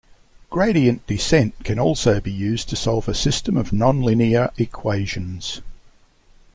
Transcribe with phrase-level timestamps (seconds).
[0.49, 5.61] Gradient descent can also be used to solve a system of nonlinear equations.